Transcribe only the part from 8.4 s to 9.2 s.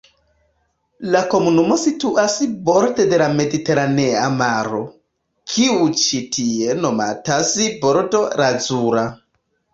Lazura.